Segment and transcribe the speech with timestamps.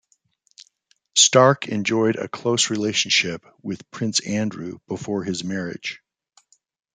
[1.15, 6.01] Stark enjoyed a close relationship with Prince Andrew before his marriage.